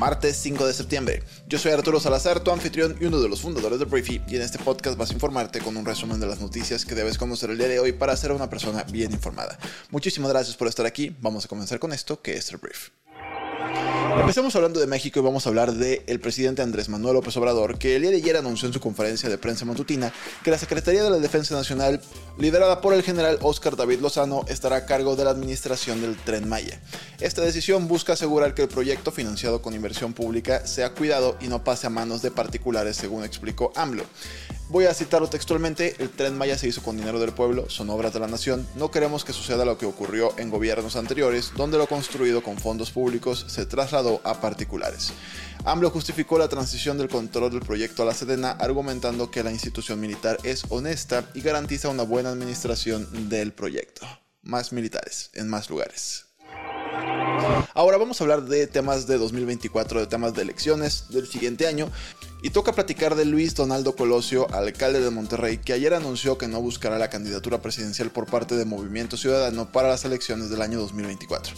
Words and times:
martes 0.00 0.38
5 0.38 0.66
de 0.66 0.72
septiembre. 0.72 1.22
Yo 1.46 1.58
soy 1.58 1.72
Arturo 1.72 2.00
Salazar, 2.00 2.40
tu 2.40 2.50
anfitrión 2.50 2.96
y 2.98 3.04
uno 3.04 3.20
de 3.20 3.28
los 3.28 3.42
fundadores 3.42 3.78
de 3.78 3.84
Briefy, 3.84 4.22
y 4.26 4.36
en 4.36 4.40
este 4.40 4.58
podcast 4.58 4.96
vas 4.96 5.10
a 5.10 5.12
informarte 5.12 5.60
con 5.60 5.76
un 5.76 5.84
resumen 5.84 6.18
de 6.18 6.26
las 6.26 6.40
noticias 6.40 6.86
que 6.86 6.94
debes 6.94 7.18
conocer 7.18 7.50
el 7.50 7.58
día 7.58 7.68
de 7.68 7.80
hoy 7.80 7.92
para 7.92 8.16
ser 8.16 8.32
una 8.32 8.48
persona 8.48 8.82
bien 8.84 9.12
informada. 9.12 9.58
Muchísimas 9.90 10.30
gracias 10.30 10.56
por 10.56 10.68
estar 10.68 10.86
aquí, 10.86 11.14
vamos 11.20 11.44
a 11.44 11.48
comenzar 11.48 11.78
con 11.78 11.92
esto 11.92 12.22
que 12.22 12.32
es 12.32 12.50
el 12.50 12.56
Brief. 12.56 12.88
Empecemos 14.20 14.54
hablando 14.54 14.80
de 14.80 14.86
México 14.86 15.18
y 15.18 15.22
vamos 15.22 15.46
a 15.46 15.48
hablar 15.48 15.72
del 15.72 16.20
presidente 16.20 16.60
Andrés 16.60 16.90
Manuel 16.90 17.14
López 17.14 17.34
Obrador, 17.38 17.78
que 17.78 17.96
el 17.96 18.02
día 18.02 18.10
de 18.10 18.18
ayer 18.18 18.36
anunció 18.36 18.68
en 18.68 18.74
su 18.74 18.78
conferencia 18.78 19.30
de 19.30 19.38
prensa 19.38 19.64
matutina 19.64 20.12
que 20.44 20.50
la 20.50 20.58
Secretaría 20.58 21.02
de 21.02 21.08
la 21.08 21.16
Defensa 21.16 21.54
Nacional, 21.54 22.02
liderada 22.38 22.82
por 22.82 22.92
el 22.92 23.02
general 23.02 23.38
Oscar 23.40 23.76
David 23.76 24.00
Lozano, 24.00 24.44
estará 24.46 24.76
a 24.76 24.86
cargo 24.86 25.16
de 25.16 25.24
la 25.24 25.30
administración 25.30 26.02
del 26.02 26.16
Tren 26.16 26.46
Maya. 26.48 26.80
Esta 27.18 27.40
decisión 27.40 27.88
busca 27.88 28.12
asegurar 28.12 28.54
que 28.54 28.62
el 28.62 28.68
proyecto 28.68 29.10
financiado 29.10 29.62
con 29.62 29.74
inversión 29.74 30.12
pública 30.12 30.66
sea 30.66 30.90
cuidado 30.90 31.36
y 31.40 31.48
no 31.48 31.64
pase 31.64 31.86
a 31.86 31.90
manos 31.90 32.20
de 32.20 32.30
particulares, 32.30 32.98
según 32.98 33.24
explicó 33.24 33.72
AMLO. 33.74 34.04
Voy 34.70 34.84
a 34.84 34.94
citarlo 34.94 35.28
textualmente, 35.28 35.96
el 35.98 36.10
tren 36.10 36.38
Maya 36.38 36.56
se 36.56 36.68
hizo 36.68 36.80
con 36.80 36.96
dinero 36.96 37.18
del 37.18 37.32
pueblo, 37.32 37.68
son 37.68 37.90
obras 37.90 38.12
de 38.12 38.20
la 38.20 38.28
nación, 38.28 38.68
no 38.76 38.92
queremos 38.92 39.24
que 39.24 39.32
suceda 39.32 39.64
lo 39.64 39.76
que 39.76 39.84
ocurrió 39.84 40.32
en 40.38 40.48
gobiernos 40.48 40.94
anteriores, 40.94 41.50
donde 41.56 41.76
lo 41.76 41.88
construido 41.88 42.40
con 42.40 42.56
fondos 42.56 42.92
públicos 42.92 43.44
se 43.48 43.66
trasladó 43.66 44.20
a 44.22 44.40
particulares. 44.40 45.12
AMLO 45.64 45.90
justificó 45.90 46.38
la 46.38 46.46
transición 46.46 46.98
del 46.98 47.08
control 47.08 47.50
del 47.50 47.62
proyecto 47.62 48.04
a 48.04 48.06
la 48.06 48.14
Sedena 48.14 48.52
argumentando 48.52 49.28
que 49.28 49.42
la 49.42 49.50
institución 49.50 49.98
militar 49.98 50.38
es 50.44 50.62
honesta 50.68 51.28
y 51.34 51.40
garantiza 51.40 51.88
una 51.88 52.04
buena 52.04 52.30
administración 52.30 53.28
del 53.28 53.52
proyecto. 53.52 54.06
Más 54.42 54.72
militares 54.72 55.30
en 55.34 55.48
más 55.48 55.68
lugares. 55.68 56.29
Ahora 57.74 57.96
vamos 57.96 58.20
a 58.20 58.24
hablar 58.24 58.44
de 58.44 58.66
temas 58.66 59.06
de 59.06 59.18
2024, 59.18 60.00
de 60.00 60.06
temas 60.06 60.34
de 60.34 60.42
elecciones 60.42 61.06
del 61.10 61.26
siguiente 61.26 61.66
año. 61.66 61.88
Y 62.42 62.50
toca 62.50 62.72
platicar 62.72 63.16
de 63.16 63.26
Luis 63.26 63.54
Donaldo 63.54 63.94
Colosio, 63.94 64.50
alcalde 64.54 65.00
de 65.00 65.10
Monterrey, 65.10 65.58
que 65.58 65.74
ayer 65.74 65.92
anunció 65.92 66.38
que 66.38 66.48
no 66.48 66.62
buscará 66.62 66.98
la 66.98 67.10
candidatura 67.10 67.60
presidencial 67.60 68.10
por 68.10 68.24
parte 68.24 68.56
de 68.56 68.64
Movimiento 68.64 69.18
Ciudadano 69.18 69.70
para 69.70 69.90
las 69.90 70.06
elecciones 70.06 70.48
del 70.48 70.62
año 70.62 70.78
2024. 70.78 71.52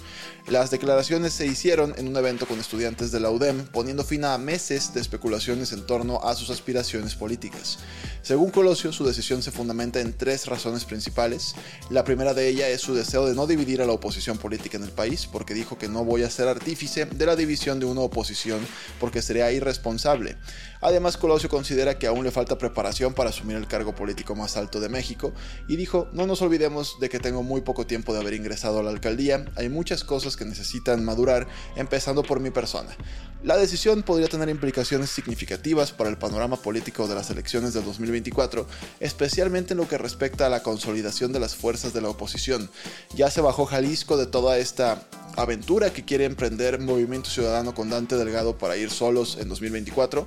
Las 0.49 0.73
declaraciones 0.73 1.35
se 1.35 1.47
hicieron 1.47 1.95
en 1.99 2.09
un 2.09 2.17
evento 2.17 2.47
con 2.47 2.59
estudiantes 2.59 3.13
de 3.13 3.21
la 3.21 3.31
UDEM, 3.31 3.69
poniendo 3.69 4.03
fin 4.03 4.25
a 4.25 4.37
meses 4.39 4.93
de 4.93 5.01
especulaciones 5.01 5.73
en 5.73 5.87
torno 5.87 6.21
a 6.25 6.35
sus 6.35 6.51
aspiraciones 6.51 7.15
políticas. 7.15 7.79
Según 8.23 8.51
Colosio, 8.51 8.93
su 8.93 9.05
decisión 9.05 9.41
se 9.41 9.53
fundamenta 9.53 10.01
en 10.01 10.17
tres 10.17 10.47
razones 10.47 10.85
principales. 10.85 11.55
La 11.91 12.03
primera 12.03 12.35
de 12.35 12.49
ellas 12.49 12.71
es 12.71 12.81
su 12.81 12.93
deseo 12.93 13.27
de 13.27 13.37
no 13.37 13.47
dividir 13.47 13.83
a 13.83 13.87
la 13.87 13.93
oposición 13.93 14.37
política 14.37 14.79
en 14.79 14.85
el 14.85 14.91
país, 14.91 15.29
porque 15.31 15.55
dijo 15.55 15.79
que 15.83 15.89
no 15.89 16.05
voy 16.05 16.23
a 16.23 16.31
ser 16.31 16.47
artífice 16.47 17.07
de 17.07 17.27
la 17.27 17.35
división 17.35 17.81
de 17.81 17.87
una 17.87 18.03
oposición 18.03 18.61
porque 19.01 19.21
sería 19.21 19.51
irresponsable. 19.51 20.37
Además, 20.81 21.17
Colosio 21.17 21.49
considera 21.49 21.99
que 21.99 22.07
aún 22.07 22.23
le 22.23 22.31
falta 22.31 22.57
preparación 22.57 23.15
para 23.15 23.31
asumir 23.31 23.57
el 23.57 23.67
cargo 23.67 23.93
político 23.93 24.37
más 24.37 24.57
alto 24.57 24.79
de 24.79 24.89
México 24.89 25.33
y 25.67 25.75
dijo, 25.75 26.09
no 26.13 26.25
nos 26.25 26.41
olvidemos 26.41 27.01
de 27.01 27.09
que 27.09 27.19
tengo 27.19 27.43
muy 27.43 27.63
poco 27.63 27.85
tiempo 27.85 28.15
de 28.15 28.21
haber 28.21 28.35
ingresado 28.35 28.79
a 28.79 28.85
la 28.85 28.91
alcaldía, 28.91 29.45
hay 29.57 29.69
muchas 29.69 30.05
cosas 30.05 30.37
que 30.37 30.45
necesitan 30.45 31.05
madurar, 31.05 31.49
empezando 31.75 32.23
por 32.23 32.39
mi 32.39 32.51
persona. 32.51 32.97
La 33.45 33.57
decisión 33.57 34.05
podría 34.05 34.29
tener 34.29 34.49
implicaciones 34.49 35.11
significativas 35.11 35.91
para 35.91 36.09
el 36.09 36.17
panorama 36.17 36.57
político 36.57 37.09
de 37.09 37.17
las 37.17 37.29
elecciones 37.29 37.75
de 37.75 37.83
2024, 37.83 38.69
especialmente 39.01 39.75
en 39.75 39.79
lo 39.79 39.89
que 39.89 39.99
respecta 39.99 40.47
a 40.47 40.49
la 40.49 40.63
consolidación 40.63 41.33
de 41.33 41.41
las 41.41 41.57
fuerzas 41.57 41.93
de 41.93 42.03
la 42.03 42.09
oposición. 42.09 42.71
Ya 43.17 43.33
se 43.33 43.41
bajó 43.41 43.67
Jalisco 43.67 44.17
de 44.17 44.27
toda 44.27 44.59
esta 44.59 45.09
aventura 45.37 45.93
que 45.93 46.05
quiere 46.05 46.25
emprender 46.25 46.79
Movimiento 46.79 47.31
Ciudadano 47.31 47.75
con 47.75 47.91
Dante 47.91 48.15
Delgado 48.15 48.57
para 48.59 48.77
ir 48.77 48.91
solos 48.91 49.37
en 49.41 49.49
2024. 49.49 50.25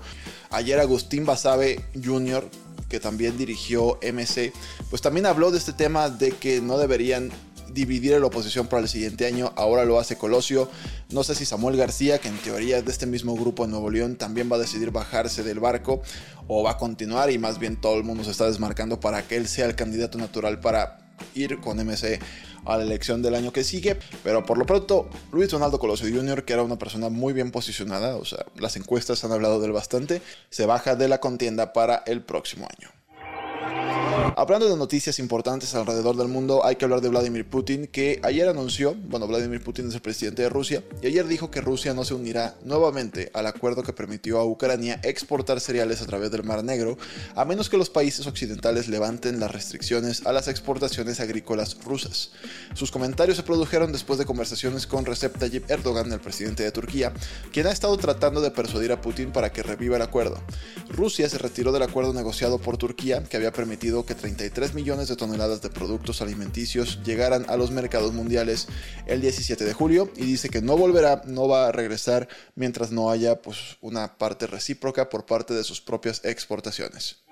Ayer 0.49 0.81
Agustín 0.81 1.25
Basabe 1.25 1.85
Jr., 2.03 2.49
que 2.89 2.99
también 2.99 3.37
dirigió 3.37 3.97
MC, 4.01 4.51
pues 4.89 5.01
también 5.01 5.25
habló 5.25 5.51
de 5.51 5.57
este 5.57 5.71
tema 5.71 6.09
de 6.09 6.31
que 6.31 6.59
no 6.59 6.77
deberían 6.77 7.31
dividir 7.73 8.15
a 8.15 8.19
la 8.19 8.27
oposición 8.27 8.67
para 8.67 8.81
el 8.81 8.89
siguiente 8.89 9.25
año. 9.25 9.53
Ahora 9.55 9.85
lo 9.85 9.99
hace 9.99 10.17
Colosio. 10.17 10.69
No 11.09 11.23
sé 11.23 11.35
si 11.35 11.45
Samuel 11.45 11.77
García, 11.77 12.19
que 12.19 12.27
en 12.27 12.37
teoría 12.37 12.77
es 12.77 12.85
de 12.85 12.91
este 12.91 13.05
mismo 13.05 13.35
grupo 13.35 13.65
en 13.65 13.71
Nuevo 13.71 13.89
León, 13.89 14.15
también 14.15 14.51
va 14.51 14.55
a 14.55 14.59
decidir 14.59 14.91
bajarse 14.91 15.43
del 15.43 15.59
barco 15.59 16.01
o 16.47 16.63
va 16.63 16.71
a 16.71 16.77
continuar 16.77 17.31
y 17.31 17.37
más 17.37 17.59
bien 17.59 17.75
todo 17.79 17.95
el 17.95 18.03
mundo 18.03 18.23
se 18.23 18.31
está 18.31 18.45
desmarcando 18.45 18.99
para 18.99 19.27
que 19.27 19.37
él 19.37 19.47
sea 19.47 19.65
el 19.65 19.75
candidato 19.75 20.17
natural 20.17 20.59
para 20.59 20.99
ir 21.33 21.59
con 21.59 21.77
MC 21.77 22.19
a 22.65 22.77
la 22.77 22.83
elección 22.83 23.21
del 23.21 23.35
año 23.35 23.53
que 23.53 23.63
sigue. 23.63 23.97
Pero 24.23 24.45
por 24.45 24.57
lo 24.57 24.65
pronto, 24.65 25.09
Luis 25.31 25.49
Donaldo 25.49 25.79
Colosio 25.79 26.09
Jr., 26.13 26.43
que 26.45 26.53
era 26.53 26.63
una 26.63 26.77
persona 26.77 27.09
muy 27.09 27.33
bien 27.33 27.51
posicionada, 27.51 28.15
o 28.15 28.25
sea, 28.25 28.45
las 28.57 28.75
encuestas 28.75 29.23
han 29.23 29.31
hablado 29.31 29.59
de 29.59 29.67
él 29.67 29.71
bastante, 29.71 30.21
se 30.49 30.65
baja 30.65 30.95
de 30.95 31.07
la 31.07 31.19
contienda 31.19 31.73
para 31.73 32.03
el 32.05 32.21
próximo 32.21 32.67
año. 32.77 32.94
Hablando 34.37 34.67
de 34.67 34.75
noticias 34.75 35.17
importantes 35.19 35.75
alrededor 35.75 36.17
del 36.17 36.27
mundo, 36.27 36.65
hay 36.65 36.75
que 36.75 36.83
hablar 36.83 36.99
de 36.99 37.07
Vladimir 37.07 37.49
Putin, 37.49 37.87
que 37.87 38.19
ayer 38.21 38.49
anunció, 38.49 38.93
bueno, 38.93 39.27
Vladimir 39.27 39.63
Putin 39.63 39.87
es 39.87 39.95
el 39.95 40.01
presidente 40.01 40.41
de 40.41 40.49
Rusia, 40.49 40.83
y 41.01 41.07
ayer 41.07 41.25
dijo 41.25 41.49
que 41.49 41.61
Rusia 41.61 41.93
no 41.93 42.03
se 42.03 42.15
unirá 42.15 42.57
nuevamente 42.65 43.31
al 43.33 43.47
acuerdo 43.47 43.81
que 43.81 43.93
permitió 43.93 44.37
a 44.37 44.45
Ucrania 44.45 44.99
exportar 45.03 45.61
cereales 45.61 46.01
a 46.01 46.05
través 46.05 46.31
del 46.31 46.43
Mar 46.43 46.65
Negro, 46.65 46.97
a 47.33 47.45
menos 47.45 47.69
que 47.69 47.77
los 47.77 47.89
países 47.89 48.27
occidentales 48.27 48.89
levanten 48.89 49.39
las 49.39 49.51
restricciones 49.51 50.25
a 50.25 50.33
las 50.33 50.49
exportaciones 50.49 51.21
agrícolas 51.21 51.77
rusas. 51.85 52.31
Sus 52.73 52.91
comentarios 52.91 53.37
se 53.37 53.43
produjeron 53.43 53.93
después 53.93 54.19
de 54.19 54.25
conversaciones 54.25 54.85
con 54.85 55.05
Recep 55.05 55.39
Tayyip 55.39 55.71
Erdogan, 55.71 56.11
el 56.11 56.19
presidente 56.19 56.63
de 56.63 56.73
Turquía, 56.73 57.13
quien 57.53 57.67
ha 57.67 57.71
estado 57.71 57.95
tratando 57.95 58.41
de 58.41 58.51
persuadir 58.51 58.91
a 58.91 58.99
Putin 58.99 59.31
para 59.31 59.53
que 59.53 59.63
reviva 59.63 59.95
el 59.95 60.01
acuerdo. 60.01 60.41
Rusia 60.89 61.29
se 61.29 61.37
retiró 61.37 61.71
del 61.71 61.83
acuerdo 61.83 62.13
negociado 62.13 62.59
por 62.59 62.75
Turquía, 62.75 63.23
que 63.23 63.37
había 63.37 63.53
permitido 63.53 64.05
que 64.05 64.24
33 64.25 64.73
millones 64.73 65.07
de 65.07 65.15
toneladas 65.15 65.61
de 65.61 65.69
productos 65.69 66.19
alimenticios 66.19 66.97
llegaran 67.03 67.45
a 67.47 67.57
los 67.57 67.69
mercados 67.69 68.11
mundiales 68.11 68.67
el 69.05 69.21
17 69.21 69.63
de 69.63 69.73
julio 69.73 70.11
y 70.15 70.25
dice 70.25 70.49
que 70.49 70.63
no 70.63 70.75
volverá, 70.75 71.21
no 71.27 71.47
va 71.47 71.67
a 71.67 71.71
regresar 71.71 72.27
mientras 72.55 72.89
no 72.89 73.11
haya 73.11 73.39
pues, 73.43 73.77
una 73.81 74.17
parte 74.17 74.47
recíproca 74.47 75.09
por 75.09 75.27
parte 75.27 75.53
de 75.53 75.63
sus 75.63 75.79
propias 75.79 76.25
exportaciones. 76.25 77.24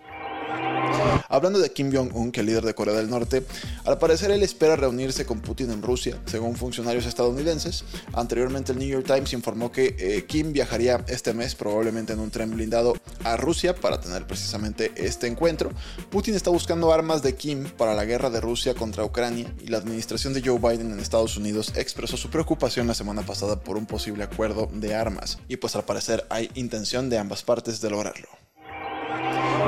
Hablando 1.29 1.59
de 1.59 1.71
Kim 1.71 1.91
Jong-un, 1.91 2.31
que 2.31 2.41
es 2.41 2.45
líder 2.45 2.63
de 2.63 2.75
Corea 2.75 2.93
del 2.93 3.09
Norte, 3.09 3.43
al 3.85 3.97
parecer 3.97 4.31
él 4.31 4.43
espera 4.43 4.75
reunirse 4.75 5.25
con 5.25 5.41
Putin 5.41 5.71
en 5.71 5.81
Rusia, 5.81 6.17
según 6.25 6.55
funcionarios 6.55 7.05
estadounidenses. 7.05 7.83
Anteriormente 8.13 8.71
el 8.71 8.79
New 8.79 8.87
York 8.87 9.05
Times 9.07 9.33
informó 9.33 9.71
que 9.71 9.95
eh, 9.97 10.25
Kim 10.25 10.53
viajaría 10.53 11.03
este 11.07 11.33
mes, 11.33 11.55
probablemente 11.55 12.13
en 12.13 12.19
un 12.19 12.29
tren 12.29 12.51
blindado, 12.51 12.93
a 13.23 13.35
Rusia 13.35 13.75
para 13.75 13.99
tener 13.99 14.27
precisamente 14.27 14.91
este 14.95 15.27
encuentro. 15.27 15.71
Putin 16.09 16.35
está 16.35 16.49
buscando 16.51 16.93
armas 16.93 17.23
de 17.23 17.35
Kim 17.35 17.63
para 17.77 17.95
la 17.95 18.05
guerra 18.05 18.29
de 18.29 18.39
Rusia 18.39 18.75
contra 18.75 19.03
Ucrania 19.03 19.51
y 19.59 19.67
la 19.67 19.77
administración 19.77 20.33
de 20.33 20.41
Joe 20.41 20.59
Biden 20.59 20.91
en 20.91 20.99
Estados 20.99 21.35
Unidos 21.37 21.73
expresó 21.75 22.15
su 22.15 22.29
preocupación 22.29 22.87
la 22.87 22.93
semana 22.93 23.23
pasada 23.23 23.59
por 23.59 23.77
un 23.77 23.85
posible 23.85 24.23
acuerdo 24.23 24.69
de 24.71 24.93
armas. 24.93 25.39
Y 25.47 25.57
pues 25.57 25.75
al 25.75 25.83
parecer 25.85 26.25
hay 26.29 26.51
intención 26.53 27.09
de 27.09 27.17
ambas 27.17 27.43
partes 27.43 27.81
de 27.81 27.89
lograrlo. 27.89 28.42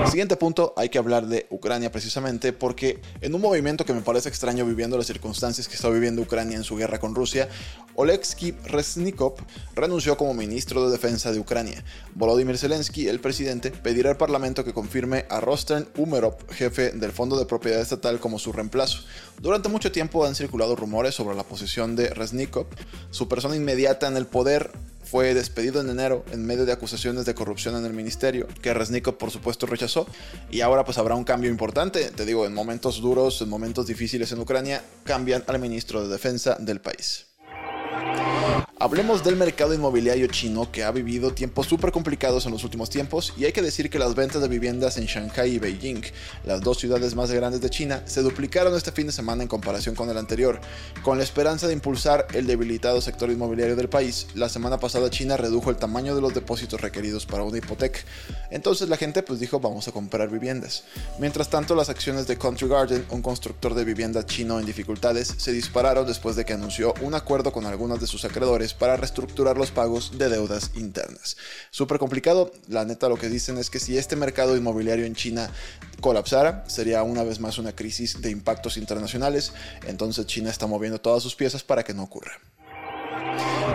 Siguiente 0.03 0.37
punto, 0.37 0.73
hay 0.77 0.89
que 0.89 0.97
hablar 0.97 1.27
de 1.27 1.45
Ucrania 1.49 1.91
precisamente 1.91 2.53
porque 2.53 3.01
en 3.21 3.33
un 3.33 3.41
movimiento 3.41 3.85
que 3.85 3.93
me 3.93 4.01
parece 4.01 4.29
extraño 4.29 4.65
viviendo 4.65 4.97
las 4.97 5.07
circunstancias 5.07 5.67
que 5.67 5.75
está 5.75 5.89
viviendo 5.89 6.21
Ucrania 6.21 6.55
en 6.55 6.63
su 6.63 6.75
guerra 6.75 6.99
con 6.99 7.15
Rusia, 7.15 7.49
Oleksiy 7.95 8.55
Reznikov 8.65 9.35
renunció 9.73 10.15
como 10.15 10.33
ministro 10.33 10.85
de 10.85 10.91
Defensa 10.91 11.31
de 11.31 11.39
Ucrania. 11.39 11.83
Volodymyr 12.13 12.57
Zelensky, 12.57 13.07
el 13.07 13.19
presidente, 13.19 13.71
pedirá 13.71 14.11
al 14.11 14.17
Parlamento 14.17 14.63
que 14.63 14.73
confirme 14.73 15.25
a 15.29 15.39
Rosten 15.39 15.87
Umerov, 15.97 16.35
jefe 16.51 16.91
del 16.91 17.11
Fondo 17.11 17.37
de 17.37 17.45
Propiedad 17.45 17.81
Estatal, 17.81 18.19
como 18.19 18.39
su 18.39 18.51
reemplazo. 18.53 18.99
Durante 19.41 19.69
mucho 19.69 19.91
tiempo 19.91 20.25
han 20.25 20.35
circulado 20.35 20.75
rumores 20.75 21.15
sobre 21.15 21.35
la 21.35 21.43
posición 21.43 21.95
de 21.95 22.09
Reznikov, 22.09 22.67
su 23.11 23.27
persona 23.27 23.55
inmediata 23.55 24.07
en 24.07 24.17
el 24.17 24.27
poder 24.27 24.71
fue 25.05 25.33
despedido 25.33 25.81
en 25.81 25.89
enero 25.89 26.25
en 26.31 26.45
medio 26.45 26.65
de 26.65 26.71
acusaciones 26.71 27.25
de 27.25 27.35
corrupción 27.35 27.75
en 27.75 27.85
el 27.85 27.93
ministerio, 27.93 28.47
que 28.61 28.73
Resnikov 28.73 29.17
por 29.17 29.31
supuesto 29.31 29.65
rechazó, 29.65 30.07
y 30.51 30.61
ahora 30.61 30.83
pues 30.83 30.97
habrá 30.97 31.15
un 31.15 31.23
cambio 31.23 31.49
importante, 31.49 32.11
te 32.11 32.25
digo, 32.25 32.45
en 32.45 32.53
momentos 32.53 33.01
duros, 33.01 33.41
en 33.41 33.49
momentos 33.49 33.87
difíciles 33.87 34.31
en 34.31 34.39
Ucrania, 34.39 34.83
cambian 35.03 35.43
al 35.47 35.59
ministro 35.59 36.01
de 36.01 36.09
Defensa 36.09 36.57
del 36.59 36.81
país. 36.81 37.27
Hablemos 38.85 39.23
del 39.23 39.35
mercado 39.35 39.73
inmobiliario 39.73 40.27
chino 40.27 40.71
que 40.71 40.83
ha 40.83 40.91
vivido 40.91 41.33
tiempos 41.33 41.65
súper 41.65 41.91
complicados 41.91 42.45
en 42.45 42.51
los 42.51 42.63
últimos 42.63 42.91
tiempos 42.91 43.33
y 43.35 43.45
hay 43.45 43.51
que 43.51 43.63
decir 43.63 43.89
que 43.89 43.97
las 43.97 44.13
ventas 44.13 44.43
de 44.43 44.47
viviendas 44.47 44.97
en 44.97 45.07
Shanghai 45.07 45.55
y 45.55 45.57
Beijing, 45.57 46.03
las 46.43 46.61
dos 46.61 46.77
ciudades 46.77 47.15
más 47.15 47.31
grandes 47.31 47.61
de 47.61 47.71
China, 47.71 48.03
se 48.05 48.21
duplicaron 48.21 48.75
este 48.75 48.91
fin 48.91 49.07
de 49.07 49.11
semana 49.11 49.41
en 49.41 49.49
comparación 49.49 49.95
con 49.95 50.07
el 50.11 50.19
anterior. 50.19 50.61
Con 51.01 51.17
la 51.17 51.23
esperanza 51.23 51.65
de 51.65 51.73
impulsar 51.73 52.27
el 52.35 52.45
debilitado 52.45 53.01
sector 53.01 53.31
inmobiliario 53.31 53.75
del 53.75 53.89
país, 53.89 54.27
la 54.35 54.49
semana 54.49 54.77
pasada 54.77 55.09
China 55.09 55.35
redujo 55.35 55.71
el 55.71 55.77
tamaño 55.77 56.13
de 56.13 56.21
los 56.21 56.35
depósitos 56.35 56.79
requeridos 56.79 57.25
para 57.25 57.41
una 57.41 57.57
hipoteca. 57.57 58.01
Entonces 58.51 58.87
la 58.87 58.97
gente 58.97 59.23
pues 59.23 59.39
dijo 59.39 59.59
vamos 59.59 59.87
a 59.87 59.93
comprar 59.93 60.29
viviendas. 60.29 60.83
Mientras 61.17 61.49
tanto 61.49 61.73
las 61.73 61.89
acciones 61.89 62.27
de 62.27 62.37
Country 62.37 62.67
Garden, 62.67 63.03
un 63.09 63.23
constructor 63.23 63.73
de 63.73 63.83
vivienda 63.83 64.23
chino 64.27 64.59
en 64.59 64.67
dificultades, 64.67 65.33
se 65.37 65.53
dispararon 65.53 66.05
después 66.05 66.35
de 66.35 66.45
que 66.45 66.53
anunció 66.53 66.93
un 67.01 67.15
acuerdo 67.15 67.51
con 67.51 67.65
algunos 67.65 67.99
de 67.99 68.05
sus 68.05 68.23
acreedores 68.25 68.74
para 68.75 68.97
reestructurar 68.97 69.57
los 69.57 69.71
pagos 69.71 70.17
de 70.17 70.29
deudas 70.29 70.71
internas. 70.75 71.37
Súper 71.71 71.99
complicado, 71.99 72.51
la 72.67 72.85
neta 72.85 73.09
lo 73.09 73.17
que 73.17 73.29
dicen 73.29 73.57
es 73.57 73.69
que 73.69 73.79
si 73.79 73.97
este 73.97 74.15
mercado 74.15 74.55
inmobiliario 74.55 75.05
en 75.05 75.15
China 75.15 75.49
colapsara, 76.01 76.63
sería 76.67 77.03
una 77.03 77.23
vez 77.23 77.39
más 77.39 77.57
una 77.57 77.75
crisis 77.75 78.21
de 78.21 78.31
impactos 78.31 78.77
internacionales, 78.77 79.53
entonces 79.87 80.25
China 80.25 80.49
está 80.49 80.67
moviendo 80.67 80.99
todas 80.99 81.23
sus 81.23 81.35
piezas 81.35 81.63
para 81.63 81.83
que 81.83 81.93
no 81.93 82.03
ocurra. 82.03 82.39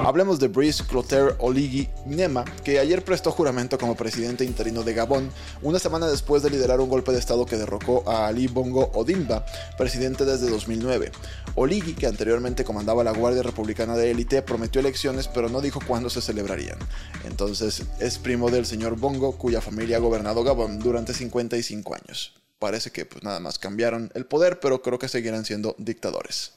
Hablemos 0.04 0.40
de 0.40 0.48
Brice 0.48 0.84
Clotaire 0.84 1.34
Oligui 1.38 1.88
Nema, 2.06 2.44
que 2.64 2.78
ayer 2.78 3.04
prestó 3.04 3.30
juramento 3.30 3.78
como 3.78 3.94
presidente 3.94 4.44
interino 4.44 4.82
de 4.82 4.94
Gabón, 4.94 5.30
una 5.62 5.78
semana 5.78 6.08
después 6.08 6.42
de 6.42 6.50
liderar 6.50 6.80
un 6.80 6.88
golpe 6.88 7.12
de 7.12 7.18
estado 7.18 7.44
que 7.44 7.56
derrocó 7.56 8.02
a 8.08 8.26
Ali 8.26 8.48
Bongo 8.48 8.90
Odimba, 8.94 9.44
presidente 9.76 10.24
desde 10.24 10.50
2009. 10.50 11.12
Oligui, 11.54 11.94
que 11.94 12.06
anteriormente 12.06 12.64
comandaba 12.64 13.04
la 13.04 13.12
Guardia 13.12 13.42
Republicana 13.42 13.94
de 13.94 14.10
Élite, 14.10 14.42
prometió 14.42 14.80
elecciones 14.80 15.28
pero 15.28 15.48
no 15.48 15.60
dijo 15.60 15.80
cuándo 15.86 16.08
se 16.08 16.22
celebrarían. 16.22 16.78
Entonces 17.24 17.82
es 18.00 18.18
primo 18.18 18.50
del 18.50 18.66
señor 18.66 18.96
Bongo, 18.98 19.36
cuya 19.36 19.60
familia 19.60 19.98
ha 19.98 20.00
gobernado 20.00 20.42
Gabón 20.42 20.78
durante 20.78 21.12
55 21.12 21.94
años. 21.94 22.34
Parece 22.58 22.90
que 22.90 23.04
pues 23.04 23.22
nada 23.22 23.38
más 23.40 23.58
cambiaron 23.58 24.10
el 24.14 24.26
poder, 24.26 24.60
pero 24.60 24.82
creo 24.82 24.98
que 24.98 25.08
seguirán 25.08 25.44
siendo 25.44 25.74
dictadores. 25.78 26.52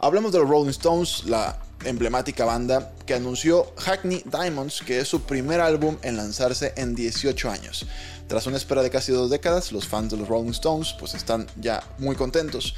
Hablemos 0.00 0.32
de 0.32 0.38
los 0.38 0.48
Rolling 0.48 0.70
Stones, 0.70 1.24
la 1.24 1.58
emblemática 1.84 2.44
banda 2.44 2.92
que 3.04 3.14
anunció 3.14 3.72
Hackney 3.76 4.22
Diamonds, 4.24 4.82
que 4.84 5.00
es 5.00 5.08
su 5.08 5.22
primer 5.22 5.60
álbum 5.60 5.96
en 6.02 6.16
lanzarse 6.16 6.72
en 6.76 6.94
18 6.94 7.50
años. 7.50 7.86
Tras 8.28 8.46
una 8.46 8.56
espera 8.56 8.82
de 8.82 8.90
casi 8.90 9.12
dos 9.12 9.30
décadas, 9.30 9.72
los 9.72 9.86
fans 9.86 10.10
de 10.10 10.16
los 10.16 10.28
Rolling 10.28 10.50
Stones 10.50 10.94
pues 10.98 11.14
están 11.14 11.46
ya 11.56 11.82
muy 11.98 12.16
contentos. 12.16 12.74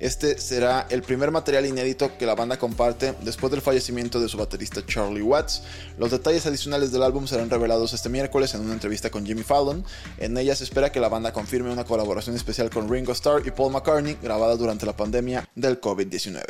Este 0.00 0.38
será 0.38 0.86
el 0.88 1.02
primer 1.02 1.30
material 1.30 1.66
inédito 1.66 2.16
que 2.16 2.24
la 2.24 2.34
banda 2.34 2.58
comparte 2.58 3.14
después 3.20 3.50
del 3.50 3.60
fallecimiento 3.60 4.18
de 4.18 4.30
su 4.30 4.38
baterista 4.38 4.84
Charlie 4.84 5.20
Watts. 5.20 5.62
Los 5.98 6.10
detalles 6.10 6.46
adicionales 6.46 6.90
del 6.90 7.02
álbum 7.02 7.26
serán 7.26 7.50
revelados 7.50 7.92
este 7.92 8.08
miércoles 8.08 8.54
en 8.54 8.62
una 8.62 8.72
entrevista 8.72 9.10
con 9.10 9.26
Jimmy 9.26 9.42
Fallon. 9.42 9.84
En 10.16 10.38
ella 10.38 10.56
se 10.56 10.64
espera 10.64 10.90
que 10.90 11.00
la 11.00 11.10
banda 11.10 11.34
confirme 11.34 11.70
una 11.70 11.84
colaboración 11.84 12.34
especial 12.34 12.70
con 12.70 12.88
Ringo 12.88 13.12
Starr 13.12 13.46
y 13.46 13.50
Paul 13.50 13.72
McCartney 13.72 14.16
grabada 14.22 14.56
durante 14.56 14.86
la 14.86 14.96
pandemia 14.96 15.46
del 15.54 15.78
COVID-19. 15.82 16.40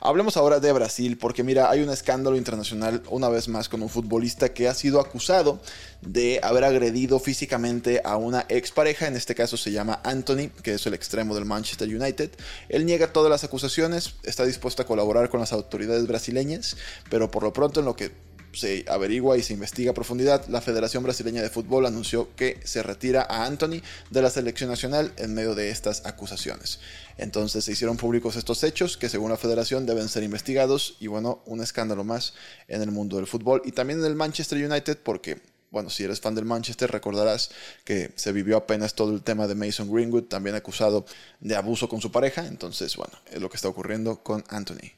Hablemos 0.00 0.36
ahora 0.36 0.60
de 0.60 0.72
Brasil, 0.72 1.18
porque 1.18 1.42
mira, 1.42 1.68
hay 1.68 1.82
un 1.82 1.90
escándalo 1.90 2.36
internacional 2.36 3.02
una 3.10 3.28
vez 3.28 3.48
más 3.48 3.68
con 3.68 3.82
un 3.82 3.88
futbolista 3.88 4.50
que 4.50 4.68
ha 4.68 4.74
sido 4.74 5.00
acusado 5.00 5.60
de 6.00 6.38
haber 6.42 6.64
agredido 6.64 7.18
físicamente 7.18 8.00
a 8.04 8.16
una 8.16 8.46
expareja, 8.48 9.08
en 9.08 9.16
este 9.16 9.34
caso 9.34 9.56
se 9.56 9.72
llama 9.72 10.00
Anthony, 10.04 10.50
que 10.62 10.74
es 10.74 10.86
el 10.86 10.94
extremo 10.94 11.34
del 11.34 11.44
Manchester 11.44 11.88
United. 11.88 12.30
Él 12.68 12.86
niega 12.86 13.12
todas 13.12 13.30
las 13.30 13.44
acusaciones, 13.44 14.14
está 14.22 14.44
dispuesto 14.44 14.82
a 14.82 14.86
colaborar 14.86 15.28
con 15.28 15.40
las 15.40 15.52
autoridades 15.52 16.06
brasileñas, 16.06 16.76
pero 17.10 17.30
por 17.30 17.42
lo 17.42 17.52
pronto 17.52 17.80
en 17.80 17.86
lo 17.86 17.96
que 17.96 18.12
se 18.56 18.84
averigua 18.88 19.36
y 19.36 19.42
se 19.42 19.52
investiga 19.52 19.90
a 19.90 19.94
profundidad, 19.94 20.46
la 20.48 20.60
Federación 20.60 21.02
Brasileña 21.02 21.42
de 21.42 21.50
Fútbol 21.50 21.86
anunció 21.86 22.34
que 22.34 22.58
se 22.64 22.82
retira 22.82 23.26
a 23.28 23.44
Anthony 23.44 23.82
de 24.10 24.22
la 24.22 24.30
selección 24.30 24.70
nacional 24.70 25.12
en 25.16 25.34
medio 25.34 25.54
de 25.54 25.70
estas 25.70 26.04
acusaciones. 26.06 26.80
Entonces 27.18 27.64
se 27.64 27.72
hicieron 27.72 27.96
públicos 27.96 28.36
estos 28.36 28.64
hechos 28.64 28.96
que 28.96 29.08
según 29.08 29.30
la 29.30 29.36
federación 29.36 29.86
deben 29.86 30.08
ser 30.08 30.22
investigados 30.22 30.96
y 31.00 31.06
bueno, 31.06 31.42
un 31.46 31.62
escándalo 31.62 32.04
más 32.04 32.34
en 32.68 32.82
el 32.82 32.90
mundo 32.90 33.16
del 33.16 33.26
fútbol 33.26 33.62
y 33.64 33.72
también 33.72 34.00
en 34.00 34.06
el 34.06 34.14
Manchester 34.14 34.58
United 34.64 34.98
porque 35.02 35.40
bueno, 35.70 35.90
si 35.90 36.04
eres 36.04 36.20
fan 36.20 36.34
del 36.34 36.44
Manchester, 36.44 36.90
recordarás 36.90 37.50
que 37.84 38.10
se 38.14 38.32
vivió 38.32 38.56
apenas 38.56 38.94
todo 38.94 39.12
el 39.12 39.22
tema 39.22 39.46
de 39.46 39.54
Mason 39.54 39.92
Greenwood, 39.92 40.24
también 40.24 40.56
acusado 40.56 41.04
de 41.40 41.56
abuso 41.56 41.88
con 41.88 42.00
su 42.00 42.10
pareja. 42.10 42.46
Entonces, 42.46 42.96
bueno, 42.96 43.12
es 43.30 43.42
lo 43.42 43.50
que 43.50 43.56
está 43.56 43.68
ocurriendo 43.68 44.22
con 44.22 44.44
Anthony. 44.48 44.92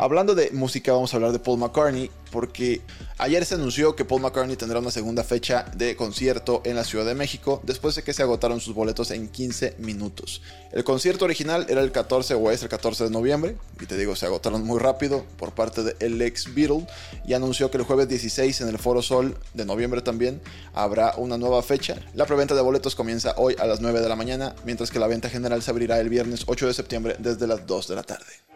Hablando 0.00 0.36
de 0.36 0.50
música, 0.52 0.92
vamos 0.92 1.12
a 1.12 1.16
hablar 1.16 1.32
de 1.32 1.40
Paul 1.40 1.58
McCartney, 1.58 2.08
porque 2.30 2.82
ayer 3.18 3.44
se 3.44 3.56
anunció 3.56 3.96
que 3.96 4.04
Paul 4.04 4.22
McCartney 4.22 4.56
tendrá 4.56 4.78
una 4.78 4.92
segunda 4.92 5.24
fecha 5.24 5.64
de 5.74 5.96
concierto 5.96 6.62
en 6.64 6.76
la 6.76 6.84
Ciudad 6.84 7.04
de 7.04 7.16
México, 7.16 7.60
después 7.64 7.96
de 7.96 8.04
que 8.04 8.12
se 8.12 8.22
agotaron 8.22 8.60
sus 8.60 8.74
boletos 8.74 9.10
en 9.10 9.28
15 9.28 9.74
minutos. 9.78 10.40
El 10.70 10.84
concierto 10.84 11.24
original 11.24 11.66
era 11.68 11.80
el 11.80 11.90
14 11.90 12.34
o 12.34 12.50
es 12.52 12.62
el 12.62 12.68
14 12.68 13.04
de 13.04 13.10
noviembre, 13.10 13.56
y 13.80 13.86
te 13.86 13.96
digo, 13.96 14.14
se 14.14 14.26
agotaron 14.26 14.64
muy 14.64 14.78
rápido 14.78 15.24
por 15.36 15.52
parte 15.52 15.82
de 15.82 15.96
el 15.98 16.22
ex 16.22 16.54
Beatle, 16.54 16.86
y 17.26 17.34
anunció 17.34 17.70
que 17.70 17.78
el 17.78 17.82
jueves 17.82 18.08
16 18.08 18.60
en 18.60 18.68
el 18.68 18.78
Foro 18.78 19.02
Sol 19.02 19.36
de 19.54 19.64
noviembre 19.64 20.00
también 20.00 20.40
habrá 20.74 21.14
una 21.16 21.38
nueva 21.38 21.60
fecha. 21.62 21.96
La 22.14 22.24
preventa 22.24 22.54
de 22.54 22.62
boletos 22.62 22.94
comienza 22.94 23.34
hoy 23.36 23.56
a 23.58 23.66
las 23.66 23.80
9 23.80 24.00
de 24.00 24.08
la 24.08 24.16
mañana, 24.16 24.54
mientras 24.64 24.92
que 24.92 25.00
la 25.00 25.08
venta 25.08 25.28
general 25.28 25.60
se 25.62 25.72
abrirá 25.72 25.98
el 25.98 26.08
viernes 26.08 26.44
8 26.46 26.68
de 26.68 26.74
septiembre 26.74 27.16
desde 27.18 27.48
las 27.48 27.66
2 27.66 27.88
de 27.88 27.94
la 27.96 28.04
tarde. 28.04 28.47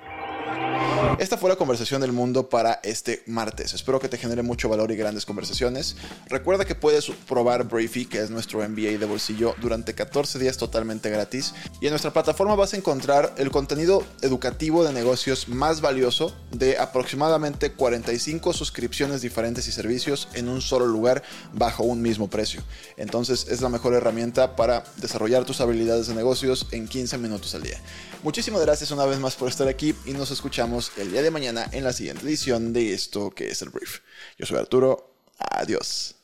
Esta 1.19 1.37
fue 1.37 1.51
la 1.51 1.57
conversación 1.57 2.01
del 2.01 2.13
mundo 2.13 2.49
para 2.49 2.81
este 2.83 3.23
martes. 3.27 3.75
Espero 3.75 3.99
que 3.99 4.09
te 4.09 4.19
genere 4.19 4.43
mucho 4.43 4.69
valor 4.69 4.91
y 4.91 4.97
grandes 4.97 5.27
conversaciones. 5.27 5.97
Recuerda 6.29 6.65
que 6.65 6.75
puedes 6.75 7.11
probar 7.29 7.65
Briefy, 7.65 8.07
que 8.07 8.21
es 8.21 8.31
nuestro 8.31 8.67
MBA 8.69 8.99
de 8.99 9.07
bolsillo, 9.07 9.55
durante 9.61 9.95
14 9.95 10.39
días 10.39 10.57
totalmente 10.57 11.11
gratis. 11.11 11.55
Y 11.81 11.87
en 11.87 11.91
nuestra 11.91 12.13
plataforma 12.13 12.55
vas 12.55 12.75
a 12.75 12.77
encontrar 12.77 13.35
el 13.37 13.51
contenido 13.51 14.05
educativo 14.23 14.85
de 14.85 14.93
negocios 14.93 15.49
más 15.49 15.81
valioso 15.81 16.35
de 16.51 16.79
aproximadamente 16.79 17.73
45 17.73 18.53
suscripciones 18.53 19.23
diferentes 19.23 19.67
y 19.69 19.73
servicios 19.73 20.29
en 20.35 20.49
un 20.49 20.61
solo 20.61 20.87
lugar 20.87 21.23
bajo 21.53 21.83
un 21.83 22.01
mismo 22.01 22.31
precio. 22.31 22.63
Entonces 22.97 23.47
es 23.49 23.61
la 23.61 23.69
mejor 23.69 23.95
herramienta 23.95 24.57
para 24.57 24.85
desarrollar 24.97 25.45
tus 25.45 25.61
habilidades 25.61 26.07
de 26.07 26.15
negocios 26.15 26.67
en 26.71 26.87
15 26.87 27.19
minutos 27.19 27.55
al 27.55 27.63
día. 27.63 27.79
Muchísimas 28.23 28.61
gracias 28.61 28.93
una 28.93 29.05
vez 29.05 29.19
más 29.19 29.35
por 29.35 29.49
estar 29.49 29.67
aquí 29.67 29.97
y 30.07 30.13
nos 30.13 30.31
escuchamos 30.31 30.92
el 30.97 31.11
día 31.11 31.23
de 31.23 31.31
mañana 31.31 31.69
en 31.73 31.85
la 31.85 31.93
siguiente 31.93 32.25
edición 32.27 32.73
de 32.73 32.93
esto 32.93 33.31
que 33.31 33.49
es 33.49 33.63
el 33.63 33.71
brief. 33.71 34.01
Yo 34.39 34.47
soy 34.47 34.59
Arturo, 34.59 35.15
adiós. 35.39 36.15